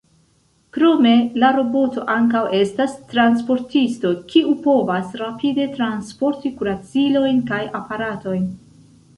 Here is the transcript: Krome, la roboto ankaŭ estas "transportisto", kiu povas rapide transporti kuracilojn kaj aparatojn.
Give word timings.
Krome, 0.75 1.11
la 1.41 1.51
roboto 1.57 2.05
ankaŭ 2.13 2.41
estas 2.61 2.95
"transportisto", 3.13 4.15
kiu 4.33 4.55
povas 4.65 5.15
rapide 5.23 5.69
transporti 5.77 6.55
kuracilojn 6.63 7.47
kaj 7.53 7.65
aparatojn. 7.83 8.51